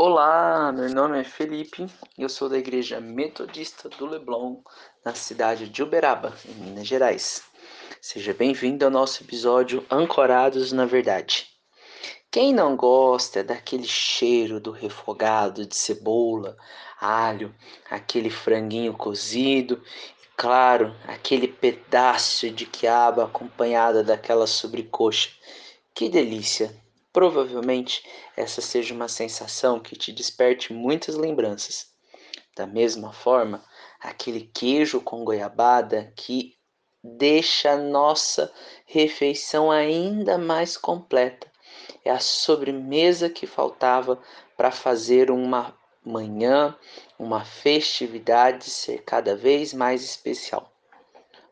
[0.00, 1.84] Olá, meu nome é Felipe
[2.16, 4.58] e eu sou da Igreja Metodista do Leblon,
[5.04, 7.42] na cidade de Uberaba, em Minas Gerais.
[8.00, 11.48] Seja bem-vindo ao nosso episódio Ancorados na Verdade.
[12.30, 16.56] Quem não gosta daquele cheiro do refogado de cebola,
[17.00, 17.52] alho,
[17.90, 19.82] aquele franguinho cozido
[20.22, 25.30] e, claro, aquele pedaço de quiabo acompanhado daquela sobrecoxa?
[25.92, 26.72] Que delícia!
[27.18, 28.04] Provavelmente
[28.36, 31.88] essa seja uma sensação que te desperte muitas lembranças.
[32.56, 33.60] Da mesma forma,
[33.98, 36.56] aquele queijo com goiabada que
[37.02, 38.52] deixa a nossa
[38.86, 41.50] refeição ainda mais completa.
[42.04, 44.22] É a sobremesa que faltava
[44.56, 46.72] para fazer uma manhã,
[47.18, 50.72] uma festividade ser cada vez mais especial.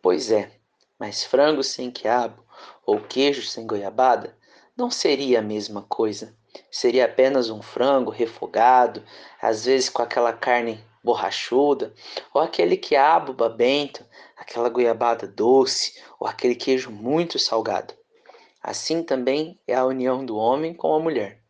[0.00, 0.52] Pois é,
[1.00, 2.44] mas frango sem quiabo
[2.86, 4.38] ou queijo sem goiabada
[4.78, 6.32] não seria a mesma coisa.
[6.70, 9.02] Seria apenas um frango refogado,
[9.42, 11.92] às vezes com aquela carne borrachuda,
[12.32, 17.92] ou aquele quiabo babento, aquela goiabada doce, ou aquele queijo muito salgado.
[18.62, 21.42] Assim também é a união do homem com a mulher.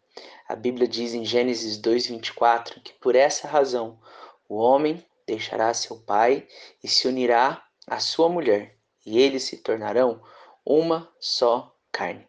[0.49, 4.01] A Bíblia diz em Gênesis 2:24 que por essa razão
[4.49, 6.49] o homem deixará seu pai
[6.83, 10.23] e se unirá à sua mulher, e eles se tornarão
[10.65, 12.27] uma só carne.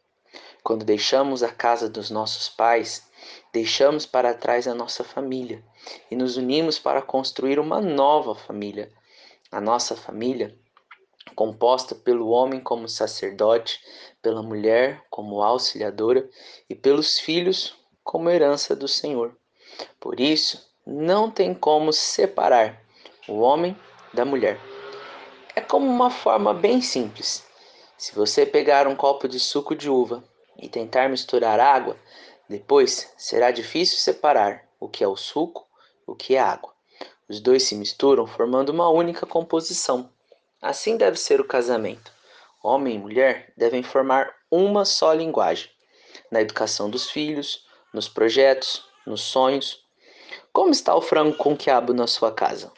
[0.64, 3.08] Quando deixamos a casa dos nossos pais,
[3.52, 5.64] deixamos para trás a nossa família
[6.12, 8.92] e nos unimos para construir uma nova família.
[9.52, 10.56] A nossa família,
[11.34, 13.82] composta pelo homem como sacerdote,
[14.22, 16.30] pela mulher como auxiliadora
[16.70, 19.36] e pelos filhos como herança do Senhor.
[20.00, 22.84] Por isso, não tem como separar
[23.28, 23.78] o homem
[24.14, 24.60] da mulher.
[25.56, 27.46] É como uma forma bem simples.
[27.98, 30.24] Se você pegar um copo de suco de uva
[30.62, 31.98] e tentar misturar água,
[32.50, 35.70] depois será difícil separar o que é o suco
[36.10, 36.74] o que é água.
[37.28, 40.10] Os dois se misturam formando uma única composição.
[40.62, 42.12] Assim deve ser o casamento.
[42.64, 45.70] Homem e mulher devem formar uma só linguagem.
[46.32, 49.86] Na educação dos filhos, nos projetos, nos sonhos.
[50.52, 52.68] Como está o frango com quiabo na sua casa?